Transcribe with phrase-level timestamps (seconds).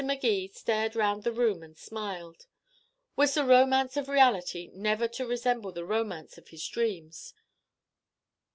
[0.03, 2.47] Magee stared round the room and smiled.
[3.15, 7.35] Was the romance of reality never to resemble the romance of his dreams?